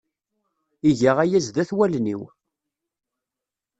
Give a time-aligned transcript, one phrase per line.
[0.89, 2.21] Iga aya sdat wallen-iw.